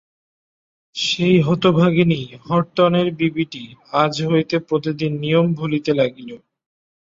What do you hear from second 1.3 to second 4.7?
হতভাগিনী হরতনের BBT আজ হইতে